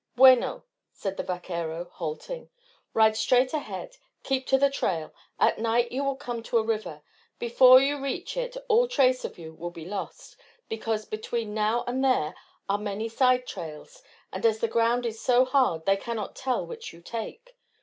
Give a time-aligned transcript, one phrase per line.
[0.15, 2.49] "Bueno," said the vaquero, halting.
[2.91, 3.97] "Ride straight ahead.
[4.23, 5.13] Keep to the trail.
[5.39, 7.03] At night you will come to a river.
[7.37, 10.37] Before you reach it all trace of you will be lost,
[10.67, 12.33] because between now and there
[12.67, 14.01] are many side trails,
[14.33, 17.55] and as the ground is so hard they cannot tell which you take.